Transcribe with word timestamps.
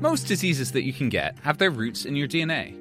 Most 0.00 0.26
diseases 0.26 0.72
that 0.72 0.84
you 0.84 0.94
can 0.94 1.10
get 1.10 1.38
have 1.40 1.58
their 1.58 1.70
roots 1.70 2.06
in 2.06 2.16
your 2.16 2.26
DNA. 2.26 2.74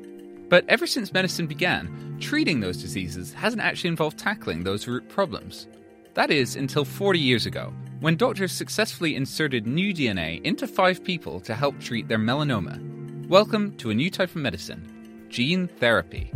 But 0.48 0.64
ever 0.70 0.88
since 0.88 1.12
medicine 1.12 1.48
began, 1.48 2.18
treating 2.22 2.62
those 2.62 2.82
diseases 2.82 3.34
hasn't 3.34 3.62
actually 3.62 3.90
involved 3.90 4.18
tackling 4.18 4.64
those 4.64 4.88
root 4.88 5.10
problems. 5.10 5.68
That 6.14 6.32
is, 6.32 6.56
until 6.56 6.86
40 6.86 7.20
years 7.20 7.46
ago, 7.46 7.74
when 8.00 8.16
doctors 8.16 8.54
successfully 8.54 9.18
inserted 9.18 9.68
new 9.68 9.94
DNA 9.94 10.42
into 10.46 10.66
five 10.66 11.04
people 11.04 11.42
to 11.42 11.54
help 11.54 11.78
treat 11.82 12.08
their 12.08 12.18
melanoma. 12.18 13.28
Welcome 13.28 13.76
to 13.80 13.90
a 13.90 13.94
new 13.94 14.10
type 14.10 14.30
of 14.30 14.38
medicine 14.38 15.28
gene 15.28 15.68
therapy. 15.68 16.32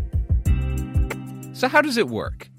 So, 1.54 1.70
how 1.70 1.82
does 1.82 1.96
it 1.96 2.10
work? 2.10 2.50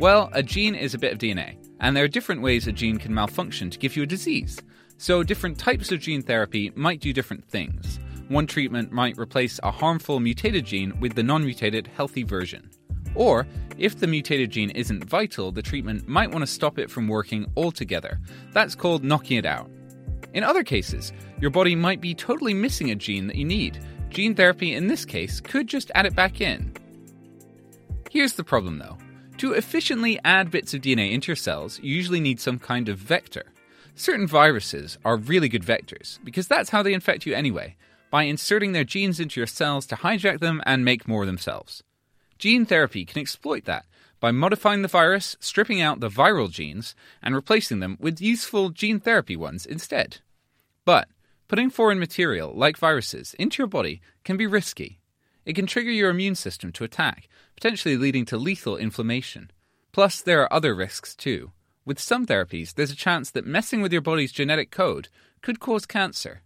Well, 0.00 0.30
a 0.32 0.42
gene 0.42 0.74
is 0.74 0.94
a 0.94 0.98
bit 0.98 1.12
of 1.12 1.20
DNA, 1.20 1.56
and 1.78 1.96
there 1.96 2.02
are 2.02 2.08
different 2.08 2.42
ways 2.42 2.66
a 2.66 2.72
gene 2.72 2.98
can 2.98 3.14
malfunction 3.14 3.70
to 3.70 3.78
give 3.78 3.96
you 3.96 4.02
a 4.02 4.06
disease. 4.06 4.58
So, 5.00 5.22
different 5.22 5.58
types 5.58 5.92
of 5.92 6.00
gene 6.00 6.22
therapy 6.22 6.72
might 6.74 6.98
do 6.98 7.12
different 7.12 7.44
things. 7.44 8.00
One 8.26 8.48
treatment 8.48 8.90
might 8.90 9.16
replace 9.16 9.60
a 9.62 9.70
harmful 9.70 10.18
mutated 10.18 10.64
gene 10.64 10.98
with 10.98 11.14
the 11.14 11.22
non 11.22 11.44
mutated 11.44 11.86
healthy 11.86 12.24
version. 12.24 12.68
Or, 13.14 13.46
if 13.78 14.00
the 14.00 14.08
mutated 14.08 14.50
gene 14.50 14.70
isn't 14.70 15.04
vital, 15.04 15.52
the 15.52 15.62
treatment 15.62 16.08
might 16.08 16.32
want 16.32 16.42
to 16.42 16.52
stop 16.52 16.80
it 16.80 16.90
from 16.90 17.06
working 17.06 17.46
altogether. 17.56 18.18
That's 18.52 18.74
called 18.74 19.04
knocking 19.04 19.38
it 19.38 19.46
out. 19.46 19.70
In 20.34 20.42
other 20.42 20.64
cases, 20.64 21.12
your 21.40 21.52
body 21.52 21.76
might 21.76 22.00
be 22.00 22.12
totally 22.12 22.52
missing 22.52 22.90
a 22.90 22.96
gene 22.96 23.28
that 23.28 23.36
you 23.36 23.44
need. 23.44 23.78
Gene 24.10 24.34
therapy, 24.34 24.74
in 24.74 24.88
this 24.88 25.04
case, 25.04 25.40
could 25.40 25.68
just 25.68 25.92
add 25.94 26.06
it 26.06 26.16
back 26.16 26.40
in. 26.40 26.74
Here's 28.10 28.32
the 28.32 28.44
problem 28.44 28.78
though. 28.78 28.98
To 29.38 29.52
efficiently 29.52 30.18
add 30.24 30.50
bits 30.50 30.74
of 30.74 30.80
DNA 30.80 31.12
into 31.12 31.28
your 31.28 31.36
cells, 31.36 31.78
you 31.80 31.94
usually 31.94 32.20
need 32.20 32.40
some 32.40 32.58
kind 32.58 32.88
of 32.88 32.98
vector. 32.98 33.44
Certain 33.98 34.28
viruses 34.28 34.96
are 35.04 35.16
really 35.16 35.48
good 35.48 35.64
vectors, 35.64 36.20
because 36.22 36.46
that's 36.46 36.70
how 36.70 36.84
they 36.84 36.94
infect 36.94 37.26
you 37.26 37.34
anyway, 37.34 37.74
by 38.12 38.22
inserting 38.22 38.70
their 38.70 38.84
genes 38.84 39.18
into 39.18 39.40
your 39.40 39.46
cells 39.48 39.86
to 39.86 39.96
hijack 39.96 40.38
them 40.38 40.62
and 40.64 40.84
make 40.84 41.08
more 41.08 41.26
themselves. 41.26 41.82
Gene 42.38 42.64
therapy 42.64 43.04
can 43.04 43.20
exploit 43.20 43.64
that 43.64 43.86
by 44.20 44.30
modifying 44.30 44.82
the 44.82 44.88
virus, 44.88 45.36
stripping 45.40 45.80
out 45.80 45.98
the 45.98 46.08
viral 46.08 46.48
genes, 46.48 46.94
and 47.20 47.34
replacing 47.34 47.80
them 47.80 47.96
with 47.98 48.20
useful 48.20 48.70
gene 48.70 49.00
therapy 49.00 49.34
ones 49.34 49.66
instead. 49.66 50.18
But 50.84 51.08
putting 51.48 51.68
foreign 51.68 51.98
material, 51.98 52.52
like 52.54 52.76
viruses, 52.76 53.34
into 53.34 53.60
your 53.60 53.66
body 53.66 54.00
can 54.22 54.36
be 54.36 54.46
risky. 54.46 55.00
It 55.44 55.54
can 55.54 55.66
trigger 55.66 55.90
your 55.90 56.10
immune 56.10 56.36
system 56.36 56.70
to 56.74 56.84
attack, 56.84 57.28
potentially 57.56 57.96
leading 57.96 58.26
to 58.26 58.36
lethal 58.36 58.76
inflammation. 58.76 59.50
Plus, 59.90 60.20
there 60.20 60.40
are 60.40 60.52
other 60.52 60.72
risks 60.72 61.16
too. 61.16 61.50
With 61.88 61.98
some 61.98 62.26
therapies, 62.26 62.74
there's 62.74 62.90
a 62.90 62.94
chance 62.94 63.30
that 63.30 63.46
messing 63.46 63.80
with 63.80 63.94
your 63.94 64.02
body's 64.02 64.30
genetic 64.30 64.70
code 64.70 65.08
could 65.40 65.58
cause 65.58 65.86
cancer. 65.86 66.42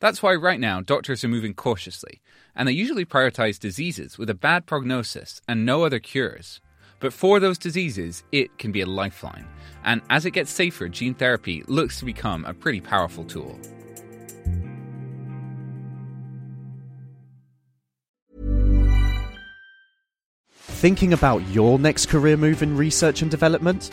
That's 0.00 0.20
why 0.20 0.34
right 0.34 0.58
now 0.58 0.80
doctors 0.80 1.22
are 1.22 1.28
moving 1.28 1.54
cautiously, 1.54 2.20
and 2.56 2.66
they 2.66 2.72
usually 2.72 3.04
prioritize 3.04 3.56
diseases 3.56 4.18
with 4.18 4.28
a 4.28 4.34
bad 4.34 4.66
prognosis 4.66 5.40
and 5.46 5.64
no 5.64 5.84
other 5.84 6.00
cures. 6.00 6.60
But 6.98 7.12
for 7.12 7.38
those 7.38 7.56
diseases, 7.56 8.24
it 8.32 8.58
can 8.58 8.72
be 8.72 8.80
a 8.80 8.86
lifeline. 8.86 9.46
And 9.84 10.02
as 10.10 10.26
it 10.26 10.32
gets 10.32 10.50
safer, 10.50 10.88
gene 10.88 11.14
therapy 11.14 11.62
looks 11.68 12.00
to 12.00 12.04
become 12.04 12.44
a 12.44 12.52
pretty 12.52 12.80
powerful 12.80 13.22
tool. 13.22 13.56
Thinking 20.50 21.12
about 21.12 21.46
your 21.50 21.78
next 21.78 22.06
career 22.06 22.36
move 22.36 22.60
in 22.60 22.76
research 22.76 23.22
and 23.22 23.30
development? 23.30 23.92